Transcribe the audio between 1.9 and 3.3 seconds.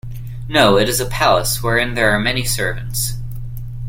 there are many servants.